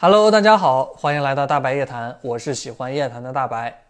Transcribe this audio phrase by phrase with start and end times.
[0.00, 3.82] Hello，大家好，欢迎来到大白夜谈，我是喜欢夜谈的大白。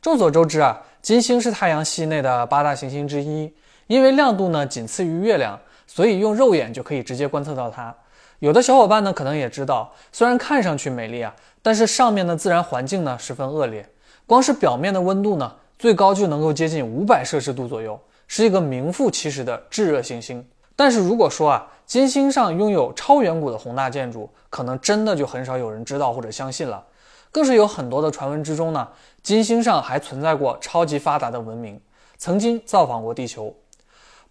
[0.00, 3.52] 众所周知啊，金星是太阳系内的八大行星之一，
[3.86, 7.94] 因为亮度呢仅次于月亮，所以用肉眼就可以直接观测到它。
[8.38, 13.86] 有的小伙伴呢可能也知道，虽然看上去美丽啊，但是上面的自然环境呢十分恶劣，
[14.26, 20.42] 光是表面的温度呢最高就能够接近五百摄氏度左右，是一个名副其实的炙热行星。
[20.74, 26.80] 但是如果说啊，金星上拥有超远古的宏大建筑，可能真的就很少有人知道或者相信了。
[27.32, 28.86] 更是有很多的传闻之中呢，
[29.24, 31.80] 金星上还存在过超级发达的文明，
[32.16, 33.52] 曾经造访过地球。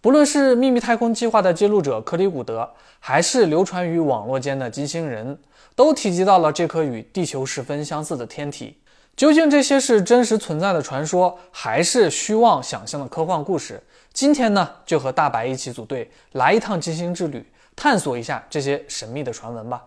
[0.00, 2.66] 不论是秘密太空计划的揭露者克里古德，
[2.98, 5.38] 还是流传于网络间的金星人，
[5.76, 8.78] 都提及到了这颗与地球十分相似的天体。
[9.20, 13.78] 究竟这些是真实存在的传说，还是虚妄想象的科幻故事？
[14.14, 17.46] 今天呢，就和大白一起组队，来一趟金星之旅，
[17.76, 19.84] 探索一下这些神秘的传闻吧。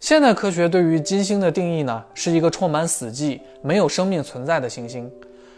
[0.00, 5.12] 现代科学对于金星的定义呢，是一个充满死寂、没有生命存在的行星。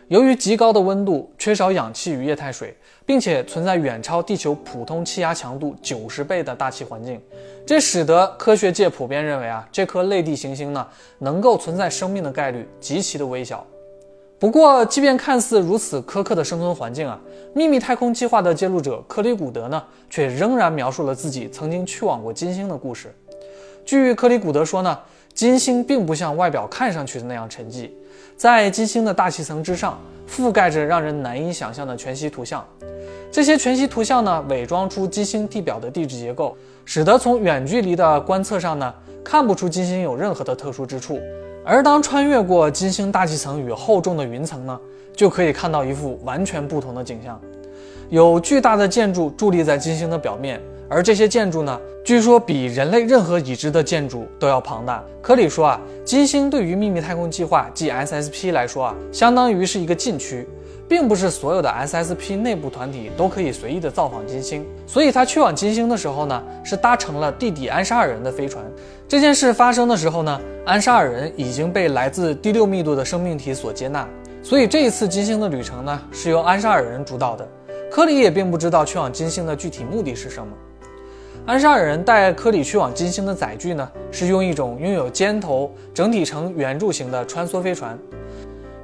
[0.08, 7.20] 由于极高的温度、缺少氧气与液态水，并且存在远超地球普通气压强度九十倍的大气环境，
[7.66, 10.86] 这使得科学界普遍认为啊，这颗类地行星呢，
[11.18, 13.66] 能够存在生命的概率极其的微小。
[14.38, 17.18] 不过，即便看似如此苛刻的生存环境啊，
[17.54, 23.14] 秘密太空计划的揭露者克里古德呢，却仍然描述了自己曾经去往过金星的故事。
[23.86, 24.98] 据克里古德说呢，
[25.32, 27.88] 金星并不像外表看上去的那样沉寂。
[28.36, 32.64] 在金星的大气层之上，覆盖着让人难以想象的全息图像。
[33.30, 38.92] 这些全息图像呢，伪装出金星地表的地质结构，使得从远距离的观测上呢，
[39.24, 41.20] 看不出金星有任何的特殊之处。
[41.64, 44.78] 而当穿越过金星大气层与厚重的云层呢，
[45.14, 47.40] 就可以看到一幅完全不同的景象。
[48.10, 50.60] 有巨大的建筑伫立在金星的表面。
[50.88, 55.02] 而这些建筑呢，据说比人类任何已知的建筑都要庞大。
[55.22, 60.46] 科里说啊，金星对于秘密太空计划即 SSP 来说啊，相当于是一个禁区，
[60.86, 64.66] 并不是所有的 SSP 内部团体都可以随意的造访金星。
[64.86, 68.64] 所以他去往金星的时候呢，是搭乘了弟弟安沙尔人的飞船。
[69.08, 74.06] 这件事发生的时候呢，安沙尔人已经被来自第六密度的生命体所接纳，
[74.42, 77.48] 所以这一次金星的旅程呢，是由安沙尔人主导的。
[77.90, 80.52] 科里也并不知道去往金星的具体目的是什么。
[81.46, 87.98] 安沙尔人带科里去往金星的载具呢，是用一种拥有尖头、整体呈圆柱形的穿梭飞船。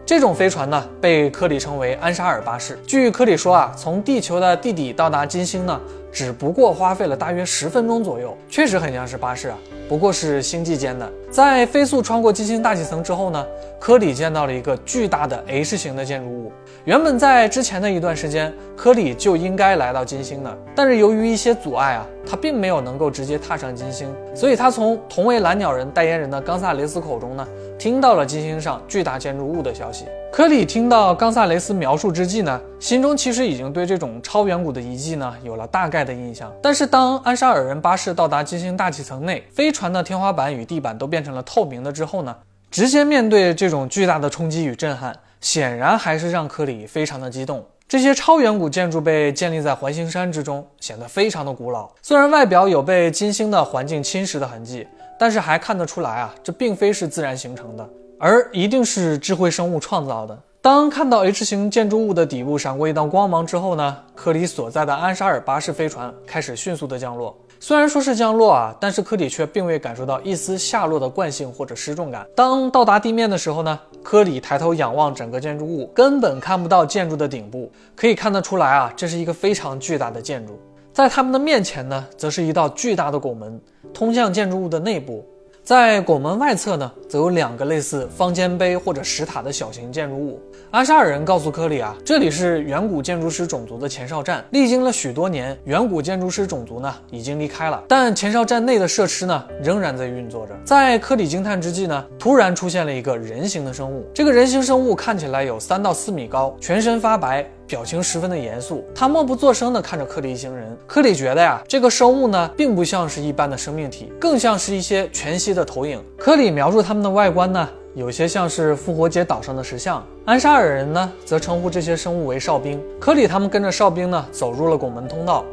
[0.05, 2.79] 这种飞船呢，被科里称为安沙尔巴士。
[2.87, 5.81] 据科里说啊，从地球的地底到达金星呢，
[6.13, 9.57] 只不过花费了大约十分钟左右，确实很像是巴士啊。
[9.89, 13.47] 不过是星际间的，在飞速穿过金星大气层之后呢，
[13.79, 16.53] 科里见到了一个巨大的 H 型的建筑物。
[16.87, 24.09] 原本在之前的一段时间，科里就应该来到金星的，但是由于一些阻碍啊，他并没有能够直接踏上金星。
[24.35, 27.47] 所以他从同为蓝鸟人代言人的冈萨雷斯口中呢，
[27.79, 30.07] 听到了金星上巨大建筑物的消息。
[30.33, 36.51] 科里听到冈萨雷斯描述之际呢，心中其实已经对这种超远古的遗迹呢有了大概的印象。
[36.63, 42.35] 但是当安沙尔人巴士到达金星大气层内，飞船的天花板与地板都变成了透明的之后呢，
[42.71, 47.65] 直接面对这种巨大的冲击与震撼，显然还是让科里非常的激动。
[47.89, 51.91] 这些超远古建筑被建立在环形山之中，显得非常的古老。
[52.03, 54.87] 虽然外表有被金星的环境侵蚀的痕迹，
[55.19, 57.89] 但是还看得出来啊，这并非是自然形成的。
[58.19, 60.39] 而一定是智慧生物创造的。
[60.63, 67.35] 当看到 H 型建筑物的底部闪过一道光芒之后呢，科里所在的安沙尔巴士飞船开始迅速的降落。
[67.59, 72.27] 虽然说是降落啊，但是科里却并未感受到一丝下落的惯性或者失重感。
[72.37, 77.73] 当到达地面的时候呢，科里抬头仰望整个建筑物，根本看不到建筑的顶部。
[77.97, 80.61] 可以看得出来啊，这是一个非常巨大的建筑。
[80.93, 83.59] 在他们的面前呢，则是一道巨大的拱门，
[83.95, 85.25] 通向建筑物的内部。
[85.71, 90.41] 在拱门外侧呢，则有两个类似方尖碑或者石塔的小型建筑物。
[90.73, 94.45] 阿沙尔人告诉科里啊，这里是远古建筑师种族的前哨站。
[94.51, 100.59] 历经了许多年，远古建筑师种族呢已经离开了，但前哨站内的设施呢仍然在运作着。
[100.65, 104.05] 在科里惊叹之际呢，突然出现了一个人形的生物。
[104.13, 107.49] 这个人形生物看起来有三到四米高，全身发白。
[107.71, 110.77] 表情十分的严肃，他默不作声地看着克里一行人。
[110.89, 116.03] 克里觉得呀，这个生物呢，并不像是一般的生命体，更像是一些全息的投影。
[116.19, 120.05] 科里描述他们的外观呢，有些像是复活节岛上的石像。
[120.25, 122.83] 安沙尔人呢，则称呼这些生物为哨兵。
[122.99, 125.45] 科里他们跟着哨兵呢，走入了拱门通道。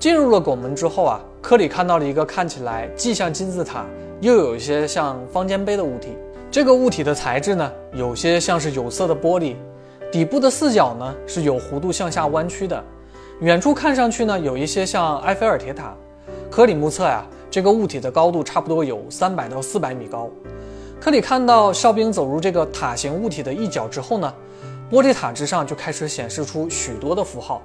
[0.00, 3.86] 进入了拱门之后啊，科里看到了一个看起来既像金字塔，
[4.20, 6.16] 又有一些像方尖碑的物体。
[6.50, 9.54] 这个物体的材质呢，有些像是有色的玻璃。
[10.10, 12.82] 底部的四角呢是有弧度向下弯曲的，
[13.40, 15.94] 远处看上去呢有一些像埃菲尔铁塔。
[16.50, 20.28] 科里目测呀，这个物体的高度差不多有三百到四百米高。
[21.00, 24.34] 科里看到哨兵走入这个塔形物体的一角之后呢，
[24.90, 27.62] 玻璃塔之上就开始显示出许多的符号，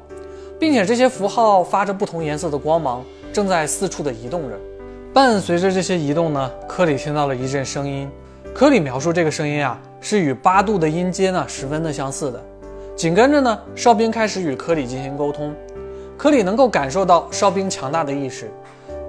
[0.59, 3.03] 并且这些符号发着不同颜色的光芒，
[3.33, 4.55] 正在四处的移动着。
[5.11, 8.07] 伴随着这些移动呢，科里听到了一阵声音。
[8.53, 12.39] 科里描述这个声音啊，是与八度的音阶呢十分的相似的。
[12.95, 15.51] 紧跟着呢，哨兵开始与科里进行沟通，
[16.15, 18.51] 科里能够感受到哨兵强大的意识，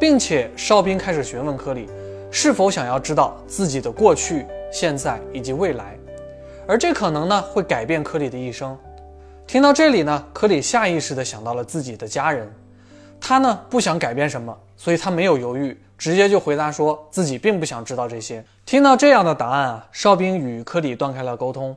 [0.01, 1.87] 并且哨兵开始询问科里
[2.31, 5.99] 是否想要知道自己的过去、现在以及未来，
[6.67, 8.75] 而这可能呢会改变科里的一生。
[9.47, 12.51] 听到这里呢，科里下意识地想到了自己的家人，
[13.21, 15.79] 他呢不想改变什么，所以他没有犹豫。
[15.99, 18.45] 直接就回答说自己并不想知道这些。
[18.67, 21.75] 听到这样的答案啊，哨兵与科里断开了沟通，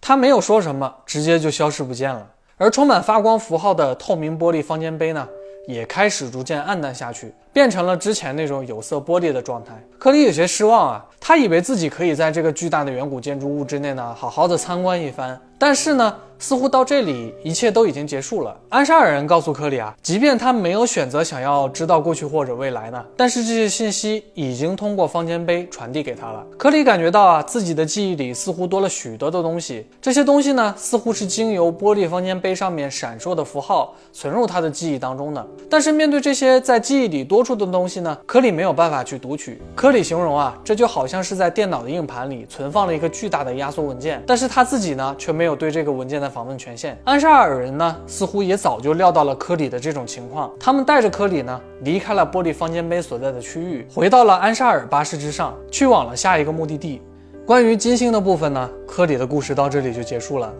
[0.00, 2.26] 他没有说什么，直接就消失不见了。
[2.56, 5.28] 而充满发光符号的透明玻璃方尖碑呢，
[5.66, 9.72] 也开始逐渐暗淡下去，变成了之前那种有色玻璃的状态。
[9.98, 16.14] 科里有些失望啊，他以为自己可以在这个巨大的远古建筑物之内呢，好好的参观一番，但是呢。
[16.42, 18.52] 似乎到这里一切都已经结束了。
[18.68, 26.44] 安沙尔人告诉科里啊，即便他没有选择想要知道过去或者未来呢，但是这些信息已经通过方尖碑传递给他了。
[26.58, 35.46] 科里感觉到啊，自己的记忆里似乎多了许多的东西，这些东西呢，似乎是经由玻璃方尖碑上面闪烁的符号存入他的记忆当中的。
[35.70, 39.62] 但是面对这些在记忆里多出的东西呢，科里没有办法去读取。
[39.76, 46.32] 科里形容啊，这就好像是在电脑的硬盘里存放了一个巨大的压缩文件，但是他自己呢，却没有对这个文件的。
[46.32, 50.50] 访问权限，安沙尔人呢，似乎也早就料到了科里的这种情况。
[50.58, 57.02] 他们带着科里呢，离开了玻璃方尖碑所在的区域，回到了安沙尔巴士之上，去往了下一个目的地。
[57.44, 60.50] 关于金星的部分呢，科里的故事到这里就结束了。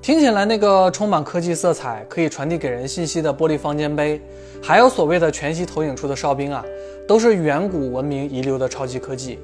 [0.00, 4.20] 听起来，那个充满科技色彩、可以传递给人信息的玻璃方尖碑，
[4.62, 6.64] 还有所谓的全息投影出的哨兵啊，
[7.06, 9.38] 都是远古文明遗留的超级科技。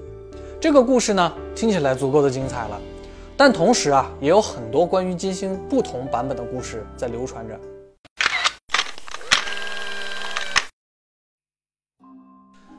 [0.60, 2.80] 这个故事呢，听起来足够的精彩了。
[3.36, 7.58] 但同时啊，也有很多关于金星不同版本的故事在流传着。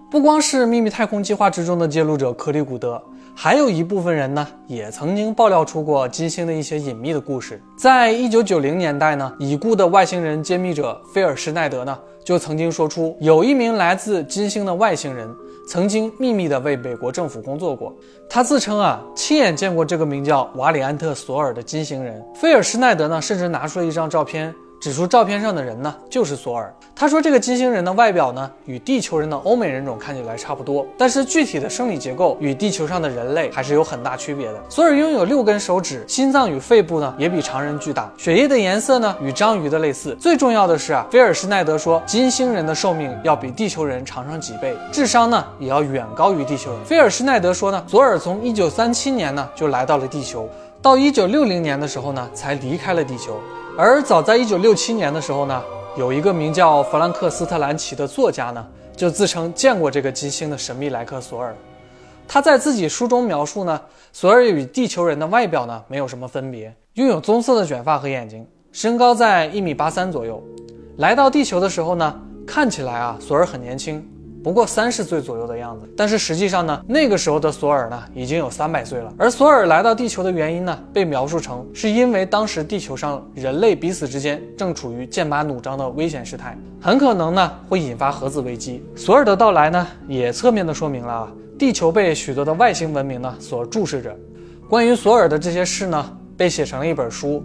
[0.09, 3.01] 不光是秘密太空计划之中的揭露者克里古德，
[3.35, 7.61] 还有一部分人呢，也曾经爆料出过金星的一些隐秘的故事。
[7.75, 15.27] 在一九九零年代呢，已故的外星人揭秘者菲尔施奈德呢，就曾经说出有一名来自金星的外星人。
[15.67, 17.91] 曾经秘密地为美国政府工作过，
[18.29, 22.23] 他自称啊亲眼见过这个名叫瓦里安特·索尔的金星人。
[22.35, 24.53] 菲尔施奈德呢，甚至拿出了一张照片。
[24.85, 26.71] 指出照片上的人呢，就是索尔。
[26.95, 34.61] 他说，这个金星人的外表呢，与地球人的欧美人种看起来差不多，但是具体的生理结构与地球上的人类还是有很大区别的。
[34.69, 40.15] 索尔拥有六根手指，心脏与肺部呢也比常人巨大，血液的颜色呢与章鱼的类似。
[40.19, 46.85] 最重要的是啊，菲尔施奈德说，金星人的寿命要比地球人长上几倍，智商呢也要远高于地球人。
[46.85, 50.47] 菲尔施奈德说呢，索尔从一九三七年呢就来到了地球，
[50.79, 53.39] 到一九六零年的时候呢才离开了地球。
[53.77, 55.61] 而早在一九六七年的时候呢，
[55.97, 61.53] 有一个名叫弗兰克斯特兰奇的作家呢，就自称见过这个金星的神秘莱克索尔。
[62.25, 63.81] 他在自己书中描述呢，
[64.13, 70.41] 索尔与地球人的外表呢没有什么分别，拥有棕色的卷发和眼睛，身高在一米八三左右。
[70.97, 74.01] 来到地球的时候呢，看起来啊，索尔很年轻。
[74.45, 79.11] 不过三十岁左右的样子，但是实际上呢，那个时候的索尔呢已经有三百岁了。
[79.17, 88.83] 而索尔来到地球的原因呢，被描述成是因为当时地球上人类彼此之间正处于剑拔弩张的危险事态，很可能呢会引发核子危机。
[88.95, 94.15] 索尔的到来呢，也侧面的说明了啊地球被许多的外星文明呢所注视着。
[94.69, 97.43] 关于索尔的这些事呢，被写成了一本书。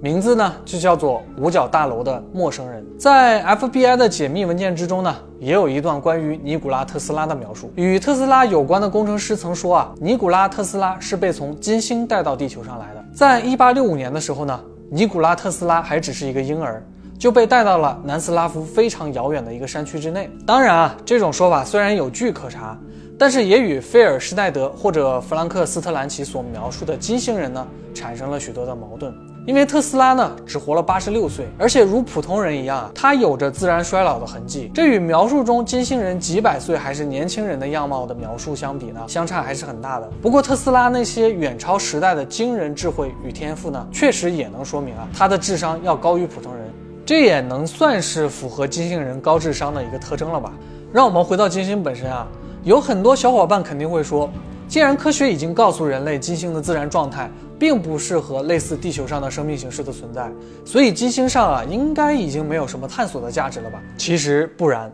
[0.00, 2.86] 名字呢就叫做五角大楼的陌生人。
[2.96, 7.72] 在 FBI 的解密文件之中呢，也有一段关于尼古拉特斯拉的描述。
[7.74, 13.04] 与特斯拉有关的工程师曾说啊，尼古拉特斯拉是被从金星带到地球上来的。
[13.12, 16.80] 在一八六五年的时候呢，尼古拉特斯拉还只是一个婴儿，
[17.18, 20.30] 就被带到了南斯拉夫非常遥远的一个山区之内。
[20.46, 22.78] 当然啊，这种说法虽然有据可查，
[23.18, 29.12] 但是也与菲尔施奈德或者弗兰克斯特兰奇所描述的金星人呢，产生了许多的矛盾。
[29.48, 34.70] 因为特斯拉呢只活了八十六岁，而且如普通人一样啊，他有着自然衰老的痕迹。
[34.74, 40.10] 这与描述中金星人几百岁还是年轻人的样貌的描述相比呢，相差还是很大的。
[40.20, 46.62] 不过特斯拉那些远超时代的惊人智慧与天赋呢，确实也能说明啊，他的智商要高于普通人。
[47.06, 50.52] 这也能算是符合金星人高智商的一个特征了吧？
[50.92, 52.26] 让我们回到金星本身啊，
[52.64, 54.28] 有很多小伙伴肯定会说。
[54.68, 60.30] 既然科学已经告诉人类金星的自然状态并不适合类似地球上的生命形式的存在，
[60.64, 63.82] 所以金星上啊，应该已经没有什么探索的价值了吧？
[63.96, 64.92] 其实不然。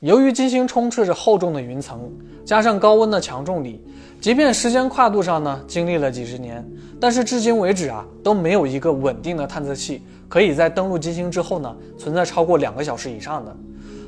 [0.00, 2.10] 由于金星充斥着厚重的云层，
[2.44, 3.80] 加上高温的强重力，
[4.20, 6.68] 即便时间跨度上呢经历了几十年，
[7.00, 13.56] 但是至今为止啊都没有一个稳定的探测器可以在登陆金星之后呢存在超过两个小时以上的。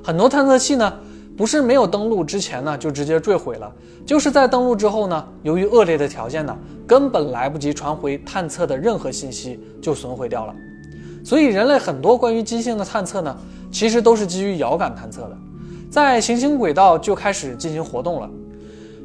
[0.02, 0.92] 很多探测器呢
[1.36, 3.72] 不是没有登陆之前呢就直接坠毁了，
[4.06, 10.54] 就是在登陆之后呢，由于恶劣的条件呢，根本来不及传回探测的任何信息就损毁掉了。
[11.24, 13.36] 所以人类很多关于金星的探测呢，
[13.72, 15.36] 其实都是基于遥感探测的。
[15.90, 18.28] 在行星轨道就开始进行活动了，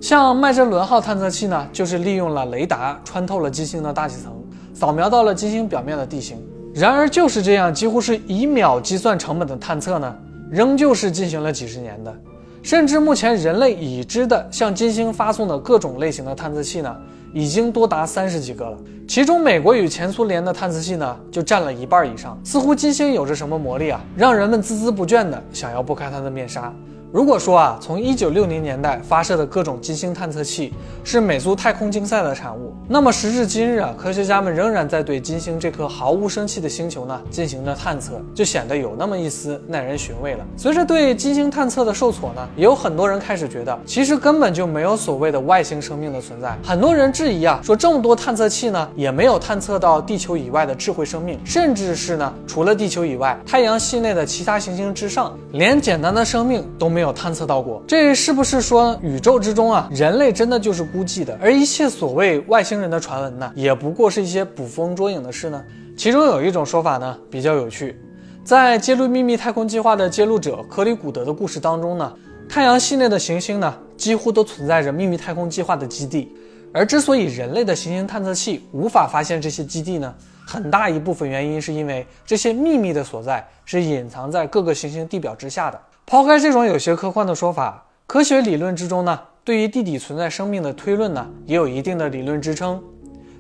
[0.02, 4.34] 像麦哲伦号探测器呢，就是利用了雷达穿透了金星的大气层，
[4.74, 6.38] 扫描到了金星表面的地形。
[6.74, 10.16] 然而，就是这样几乎是以秒计算成本的探测呢，
[10.50, 12.14] 仍旧是进行了几十年的。
[12.62, 16.94] 甚至目前人类已知的向金星发送的各种类型的探测器呢，
[17.34, 18.78] 已经多达三十几个了。
[19.08, 22.38] 其中，美国与前苏联的探测器呢，就占了一半以上。
[22.44, 26.74] 似乎金星有着什么魔力啊，让人们孜孜不倦的想要剥开它的面纱。
[27.12, 30.72] 如果说啊，从一九六零年代发射的各种金星探测器
[31.04, 40.46] 是美苏太空竞赛的产物，那么时至今日啊，科学家们仍然在对金星这颗毫无生气的星球呢进行着探测，就显得有那么一丝耐人寻味了。
[40.56, 46.56] 随着对金星探测的受挫呢，也有很多人开始觉得，其实根本就没有所谓的外星生命的存在。
[46.64, 56.99] 很多人质疑啊，说这么多探测器呢，也没有探测到地球以外的智慧生命，甚至是呢，除了地球以外，太阳系内的其他行星之上，连简单的生命都没。
[57.00, 61.40] 没有探测到过，这是不是说宇宙之中啊，人类真的就是孤寂的？
[61.42, 65.64] 而一切所谓外星人的传闻呢，也不过是一些捕风捉影的事呢？
[65.96, 67.98] 其中有一种说法呢，比较有趣，
[68.44, 72.14] 在揭露秘密太空计划的揭露者克里古德的故事当中呢，
[72.50, 76.30] 太阳系内的行星呢，几乎都存在着秘密太空计划的基地，
[76.74, 80.14] 而之所以人类的行星探测器无法发现这些基地呢？
[80.46, 85.80] 很大一部分原因是因为这些秘密的所在是隐藏在各个行星地表之下的。
[86.10, 92.82] 抛开这种有些科幻的说法，科学理论之中呢，对于地底存在生命的推论呢，也有一定的理论支撑。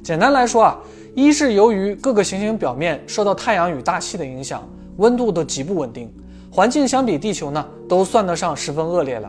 [0.03, 0.77] 简单来说啊，
[1.15, 6.13] 一是由于各个行星表面受到太阳与大气的影响，温度都极不稳定，
[6.51, 9.27] 环境相比地球呢，都算得上十分恶劣了；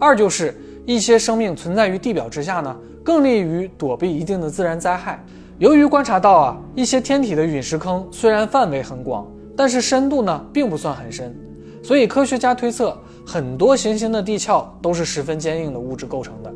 [0.00, 5.22] 二就是一些生命存在于地表之下呢，更利于躲避一定的自然灾害。
[5.58, 11.38] 由于观察到啊，一些天体的陨石坑虽然范围很广，但是深度呢并不算很深，
[11.82, 16.52] 所以科学家推测很多行星的地壳都是十分坚硬的物质构成的。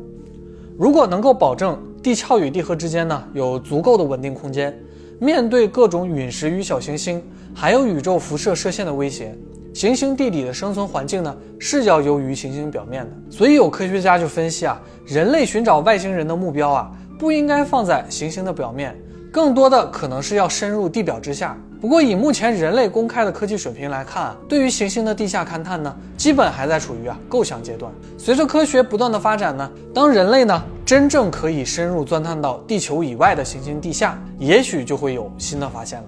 [0.77, 4.77] 如果能够保证地壳与地核之间呢有足够的稳定空间，
[5.19, 9.35] 面对各种陨石与小行星，还有宇宙辐射射线的威胁，
[9.73, 13.11] 行星地底的生存环境呢是要优于行星表面的。
[13.29, 16.91] 所以有科学家就分析啊，人类寻找外星人的目标啊。
[17.19, 18.93] 不应该放在行星的表面，
[19.31, 21.57] 更多的可能是要深入地表之下。
[21.83, 27.91] 不过以目前人类公开的科技水平来看，对于行星的地下勘探呢，基本还在处于啊构想阶段。
[28.17, 36.05] 随着科学不断的发展呢，当人类呢真正可以深入钻探到地球以外的行星地下，也许就会有新的发现了。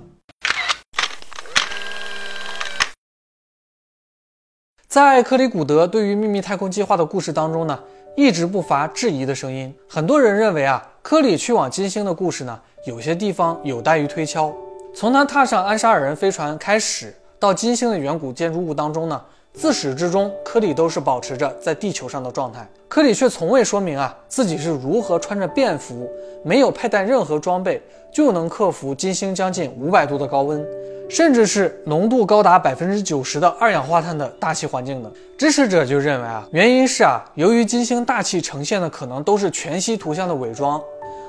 [4.88, 7.78] 在克里古德对于秘密太空计划的故事当中呢，
[8.16, 9.76] 一直不乏质疑的声音。
[9.90, 10.82] 很多人认为啊。
[11.02, 14.52] 科里去往金星的故事呢，有些地方有待于推敲。
[14.98, 19.22] 从他踏上安沙尔人飞船开始，到金星的远古建筑物当中呢，
[19.54, 22.66] 自始至终，科里都是保持着在地球上的状态。
[22.88, 26.10] 科里却从未说明啊自己是如何穿着便服，
[26.46, 30.66] 没有佩戴任何装备，就能克服金星将近五百度的高温。
[31.08, 40.82] 甚至是浓度高达百分之九十的二氧化碳的大气环境的支持者就认为啊，原因是啊，由于金星大气呈现的可能都是全息图像的伪装，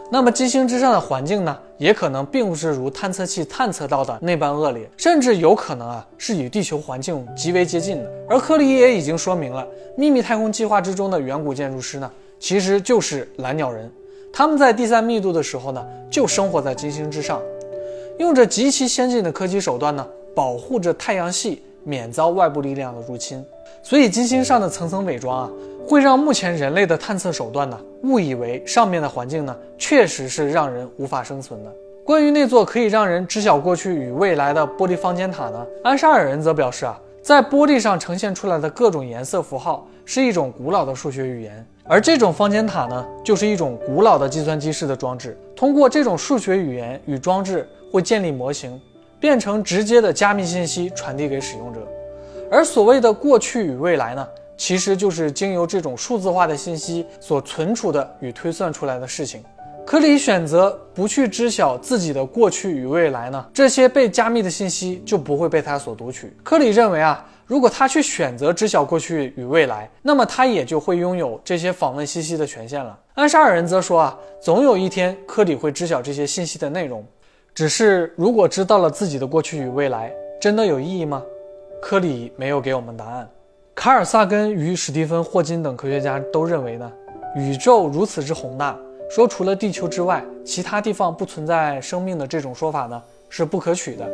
[0.09, 8.11] 那么金星之上的环境呢，也可能并不是如探测器探测到的那般恶劣，甚至有可能啊是与地球环境极为接近的。
[8.29, 12.09] 而科里也已经说明了，秘密太空计划之中的远古建筑师呢，
[12.39, 13.91] 其实就是蓝鸟人，
[14.33, 17.43] 他们在第三密度的时候呢，就生活在金星之上。
[18.19, 23.45] 用着极其先进的科技手段呢，保护着太阳系免遭外部力量的入侵。
[23.83, 25.51] 所以金星上的层层伪装啊，
[25.87, 31.73] 会让目前人类的探测手段呢，误以为上面的环境呢，确实是让人无法生存的。
[32.05, 41.65] 关于那座可以让人知晓过去与未来的玻璃方尖塔呢，安沙尔人则表示啊，在玻璃上呈现出来的各种颜色符号是一种古老的数学语言。
[41.85, 45.39] 而这种方尖塔呢，就是一种古老的计算机式的装置。
[45.55, 48.81] 通过这种数学语言与装置，会建立模型，
[49.21, 51.81] 变成直接的加密信息传递给使用者。
[52.51, 59.43] 而所谓的过去与未来呢，其实就是经由这种数字化的信息所存储的与推算出来的事情。
[59.85, 66.37] 科里选择不去知晓自己的过去与未来呢，这些被加密的信息就不会被他所读取。
[66.43, 72.99] 科里认为啊，如果他去选择知晓过去与未来，那么他也就会拥有这些访问信息的权限了。
[73.15, 77.07] 安沙尔人则说啊，总有一天科里会知晓这些信息的内容，
[77.55, 81.23] 只是如果知道了自己的过去与未来，真的有意义吗？
[81.81, 83.29] 科里没有给我们答案。
[83.77, 86.91] 卡尔萨根与史蒂芬霍金等科学家都认为呢，
[87.37, 88.75] 宇宙如此之宏大。
[89.11, 94.09] 说除了地球之外，其他地方不存在生命的这种说法呢，是不可取的。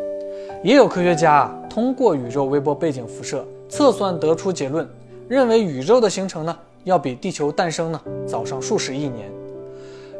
[0.64, 4.86] 也有科学家啊，通过宇宙微波背景辐射测算得出结论，
[5.28, 9.30] 认为宇宙的形成呢，要比地球诞生呢早上数十亿年。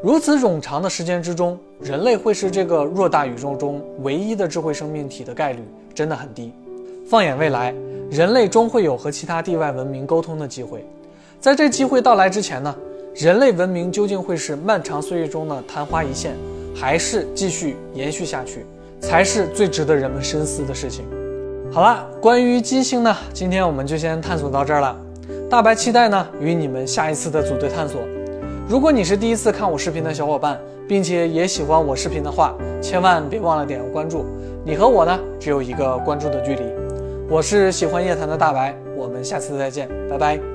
[0.04, 6.52] 如此冗长的时间之中，人类会是这个偌大宇宙中唯一的智慧生命体的概率真的很低。
[7.10, 7.74] 放眼未来，
[8.12, 10.84] 人类终会有和其他地外文明沟通的机会，
[11.40, 12.76] 在这机会到来之前呢？
[13.14, 16.36] 人类文明究竟会是漫长岁月中的昙花一现，
[16.74, 18.66] 还是继续延续下去，
[19.00, 21.06] 才是最值得人们深思的事情。
[21.72, 24.94] 好了，关于金星呢，今天我们就先探索到这儿了。
[25.48, 28.02] 大白期待呢与你们下一次的组队探索。
[28.68, 34.26] 如果你是第一次看我视频的小伙伴，并且也喜欢我视频的话，千万别忘了点个关注。
[34.66, 36.62] 你和我呢，只有一个关注的距离。
[37.32, 40.51] 我是喜欢夜谈的大白，我们下次再见，拜拜。